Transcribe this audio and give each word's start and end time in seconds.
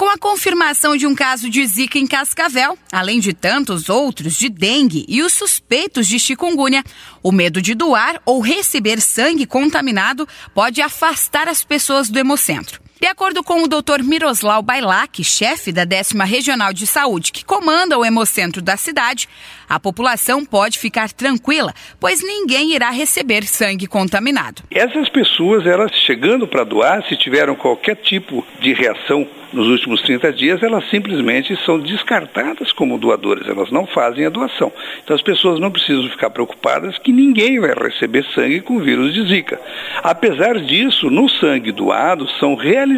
Com 0.00 0.08
a 0.08 0.16
confirmação 0.16 0.96
de 0.96 1.06
um 1.06 1.14
caso 1.14 1.50
de 1.50 1.62
Zika 1.66 1.98
em 1.98 2.06
Cascavel, 2.06 2.78
além 2.90 3.20
de 3.20 3.34
tantos 3.34 3.90
outros 3.90 4.32
de 4.32 4.48
dengue 4.48 5.04
e 5.06 5.22
os 5.22 5.30
suspeitos 5.34 6.08
de 6.08 6.18
chikungunya, 6.18 6.82
o 7.22 7.30
medo 7.30 7.60
de 7.60 7.74
doar 7.74 8.18
ou 8.24 8.40
receber 8.40 8.98
sangue 8.98 9.44
contaminado 9.44 10.26
pode 10.54 10.80
afastar 10.80 11.48
as 11.48 11.62
pessoas 11.62 12.08
do 12.08 12.18
hemocentro. 12.18 12.80
De 13.00 13.06
acordo 13.06 13.42
com 13.42 13.62
o 13.62 13.66
Dr. 13.66 14.02
Miroslav 14.04 14.62
Bailac, 14.62 15.24
chefe 15.24 15.72
da 15.72 15.86
10 15.86 16.10
Regional 16.26 16.70
de 16.70 16.86
Saúde, 16.86 17.32
que 17.32 17.42
comanda 17.42 17.98
o 17.98 18.04
hemocentro 18.04 18.60
da 18.60 18.76
cidade, 18.76 19.26
a 19.66 19.80
população 19.80 20.44
pode 20.44 20.78
ficar 20.78 21.10
tranquila, 21.10 21.72
pois 21.98 22.22
ninguém 22.22 22.74
irá 22.74 22.90
receber 22.90 23.44
sangue 23.44 23.86
contaminado. 23.86 24.62
Essas 24.70 25.08
pessoas, 25.08 25.66
elas 25.66 25.92
chegando 25.92 26.46
para 26.46 26.62
doar, 26.62 27.02
se 27.08 27.16
tiveram 27.16 27.54
qualquer 27.54 27.96
tipo 27.96 28.46
de 28.60 28.74
reação 28.74 29.26
nos 29.52 29.66
últimos 29.66 30.00
30 30.02 30.32
dias, 30.32 30.62
elas 30.62 30.88
simplesmente 30.90 31.58
são 31.64 31.80
descartadas 31.80 32.70
como 32.72 32.98
doadoras, 32.98 33.48
elas 33.48 33.70
não 33.70 33.84
fazem 33.84 34.24
a 34.24 34.30
doação. 34.30 34.72
Então 35.02 35.16
as 35.16 35.22
pessoas 35.22 35.58
não 35.58 35.72
precisam 35.72 36.08
ficar 36.08 36.30
preocupadas 36.30 36.98
que 36.98 37.10
ninguém 37.10 37.58
vai 37.58 37.74
receber 37.74 38.24
sangue 38.32 38.60
com 38.60 38.78
vírus 38.78 39.12
de 39.12 39.26
Zika. 39.26 39.60
Apesar 40.04 40.60
disso, 40.60 41.10
no 41.10 41.28
sangue 41.28 41.72
doado 41.72 42.28
são 42.38 42.54
realizados 42.54 42.89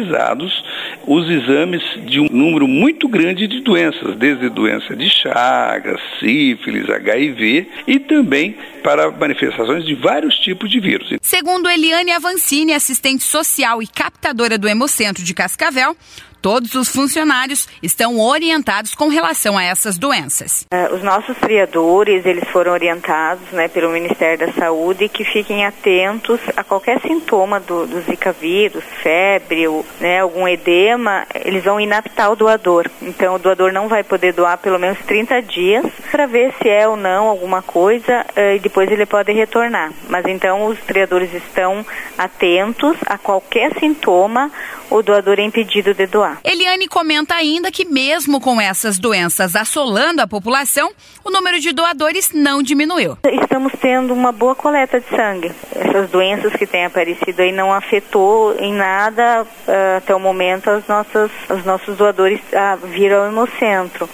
os 1.05 1.29
exames 1.29 1.81
de 2.05 2.19
um 2.19 2.27
número 2.29 2.67
muito 2.67 3.07
grande 3.07 3.47
de 3.47 3.61
doenças, 3.61 4.15
desde 4.15 4.49
doença 4.49 4.95
de 4.95 5.09
Chagas, 5.09 5.99
sífilis, 6.19 6.89
HIV 6.89 7.67
e 7.87 7.99
também 7.99 8.55
para 8.83 9.11
manifestações 9.11 9.85
de 9.85 9.95
vários 9.95 10.35
tipos 10.35 10.69
de 10.69 10.79
vírus. 10.79 11.09
Segundo 11.21 11.69
Eliane 11.69 12.11
Avancini, 12.11 12.73
assistente 12.73 13.23
social 13.23 13.81
e 13.81 13.87
captadora 13.87 14.57
do 14.57 14.67
Hemocentro 14.67 15.23
de 15.23 15.33
Cascavel, 15.33 15.95
Todos 16.43 16.75
os 16.75 16.89
funcionários 16.89 17.69
estão 17.81 18.19
orientados 18.19 18.93
com 18.93 19.07
relação 19.07 19.57
a 19.57 19.63
essas 19.63 19.97
doenças. 19.97 20.67
Uh, 20.73 20.93
os 20.93 21.01
nossos 21.01 21.37
criadores, 21.37 22.25
eles 22.25 22.43
foram 22.49 22.73
orientados 22.73 23.49
né, 23.53 23.69
pelo 23.69 23.89
Ministério 23.89 24.45
da 24.45 24.51
Saúde 24.51 25.07
que 25.07 25.23
fiquem 25.23 25.65
atentos 25.65 26.41
a 26.57 26.61
qualquer 26.61 26.99
sintoma 26.99 27.61
do, 27.61 27.87
do 27.87 28.01
Zika 28.01 28.33
vírus, 28.33 28.83
febre, 29.01 29.69
ou, 29.69 29.85
né, 30.01 30.19
algum 30.19 30.45
edema, 30.45 31.25
eles 31.45 31.63
vão 31.63 31.79
inaptar 31.79 32.29
o 32.29 32.35
doador. 32.35 32.89
Então, 33.01 33.35
o 33.35 33.39
doador 33.39 33.71
não 33.71 33.87
vai 33.87 34.03
poder 34.03 34.33
doar 34.33 34.57
pelo 34.57 34.77
menos 34.77 34.99
30 34.99 35.41
dias 35.43 35.85
para 36.11 36.25
ver 36.25 36.53
se 36.61 36.67
é 36.67 36.85
ou 36.85 36.97
não 36.97 37.27
alguma 37.27 37.61
coisa 37.61 38.25
uh, 38.35 38.55
e 38.57 38.59
depois 38.59 38.91
ele 38.91 39.05
pode 39.05 39.31
retornar. 39.31 39.93
Mas 40.09 40.25
então, 40.25 40.65
os 40.65 40.77
criadores 40.81 41.33
estão 41.33 41.85
atentos 42.17 42.97
a 43.05 43.17
qualquer 43.17 43.73
sintoma 43.79 44.51
o 44.93 45.01
doador 45.01 45.39
é 45.39 45.43
impedido 45.43 45.91
de 45.93 46.05
doar. 46.05 46.39
Eliane 46.43 46.87
comenta 46.87 47.33
ainda 47.33 47.71
que, 47.71 47.83
mesmo 47.83 48.39
com 48.39 48.61
essas 48.61 48.99
doenças 48.99 49.55
assolando 49.55 50.21
a 50.21 50.27
população, 50.27 50.91
o 51.23 51.31
número 51.31 51.59
de 51.59 51.71
doadores 51.71 52.29
não 52.31 52.61
diminuiu. 52.61 53.17
Estamos 53.25 53.73
tendo 53.81 54.13
uma 54.13 54.31
boa 54.31 54.53
coleta 54.53 54.99
de 54.99 55.07
sangue. 55.09 55.51
Essas 55.75 56.11
doenças 56.11 56.53
que 56.53 56.67
têm 56.67 56.85
aparecido 56.85 57.41
aí 57.41 57.51
não 57.51 57.73
afetou 57.73 58.55
em 58.59 58.71
nada 58.71 59.41
uh, 59.43 59.97
até 59.97 60.13
o 60.13 60.19
momento 60.19 60.69
as 60.69 60.87
nossas, 60.87 61.31
os 61.49 61.65
nossos 61.65 61.97
doadores 61.97 62.39
uh, 62.39 62.85
vir 62.87 63.11
ao 63.11 63.25
hemocentro. 63.25 64.07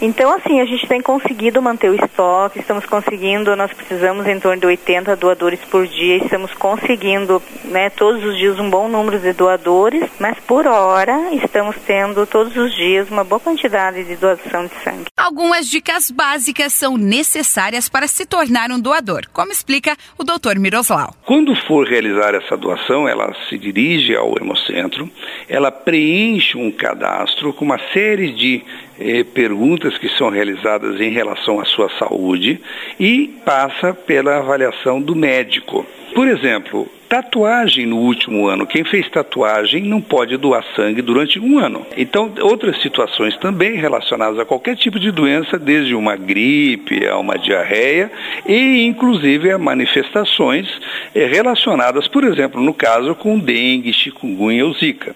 Então, 0.00 0.30
assim, 0.34 0.60
a 0.60 0.64
gente 0.66 0.86
tem 0.86 1.00
conseguido 1.00 1.62
manter 1.62 1.90
o 1.90 1.94
estoque, 1.94 2.60
estamos 2.60 2.84
conseguindo, 2.84 3.56
nós 3.56 3.72
precisamos 3.72 4.26
em 4.26 4.38
torno 4.38 4.60
de 4.60 4.66
80 4.66 5.16
doadores 5.16 5.60
por 5.70 5.86
dia, 5.86 6.18
estamos 6.18 6.52
conseguindo, 6.54 7.42
né, 7.64 7.88
todos 7.90 8.22
os 8.24 8.36
dias 8.36 8.58
um 8.58 8.68
bom 8.68 8.88
número 8.88 9.18
de 9.18 9.32
doadores, 9.32 10.08
mas 10.18 10.38
por 10.40 10.66
hora 10.66 11.32
estamos 11.34 11.76
tendo 11.86 12.26
todos 12.26 12.56
os 12.56 12.74
dias 12.74 13.10
uma 13.10 13.24
boa 13.24 13.40
quantidade 13.40 14.04
de 14.04 14.16
doação 14.16 14.66
de 14.66 14.74
sangue. 14.84 15.06
Algumas 15.16 15.66
dicas 15.66 16.10
básicas 16.10 16.72
são 16.74 16.96
necessárias 16.96 17.88
para 17.88 18.06
se 18.06 18.26
tornar 18.26 18.70
um 18.70 18.78
doador, 18.78 19.22
como 19.32 19.50
explica 19.50 19.96
o 20.18 20.24
Dr. 20.24 20.58
Miroslau. 20.58 21.14
Quando 21.24 21.54
for 21.66 21.86
realizar 21.86 22.34
essa 22.34 22.56
doação, 22.56 23.08
ela 23.08 23.34
se 23.48 23.58
dirige 23.58 24.14
ao 24.14 24.36
hemocentro, 24.38 25.10
ela 25.48 25.72
preenche 25.72 26.56
um 26.56 26.70
cadastro 26.70 27.52
com 27.52 27.64
uma 27.64 27.78
série 27.92 28.32
de 28.32 28.62
eh, 28.98 29.24
perguntas 29.24 29.96
que 29.98 30.08
são 30.10 30.30
realizadas 30.30 31.00
em 31.00 31.10
relação 31.10 31.60
à 31.60 31.64
sua 31.64 31.88
saúde 31.98 32.60
e 32.98 33.28
passa 33.44 33.94
pela 33.94 34.38
avaliação 34.38 35.00
do 35.00 35.14
médico. 35.14 35.86
Por 36.14 36.28
exemplo, 36.28 36.88
tatuagem 37.08 37.86
no 37.86 37.98
último 37.98 38.46
ano. 38.46 38.66
Quem 38.66 38.84
fez 38.84 39.08
tatuagem 39.10 39.84
não 39.84 40.00
pode 40.00 40.36
doar 40.36 40.64
sangue 40.74 41.02
durante 41.02 41.38
um 41.38 41.58
ano. 41.58 41.86
Então, 41.96 42.32
outras 42.40 42.80
situações 42.82 43.36
também 43.36 43.76
relacionadas 43.76 44.38
a 44.38 44.44
qualquer 44.44 44.76
tipo 44.76 44.98
de 44.98 45.10
doença, 45.10 45.58
desde 45.58 45.94
uma 45.94 46.16
gripe 46.16 47.06
a 47.06 47.18
uma 47.18 47.38
diarreia 47.38 48.10
e, 48.46 48.84
inclusive, 48.86 49.50
a 49.50 49.58
manifestações 49.58 50.68
eh, 51.14 51.26
relacionadas, 51.26 52.08
por 52.08 52.24
exemplo, 52.24 52.60
no 52.60 52.74
caso 52.74 53.14
com 53.14 53.38
dengue, 53.38 53.92
chikungunya 53.92 54.64
ou 54.66 54.74
zika. 54.74 55.14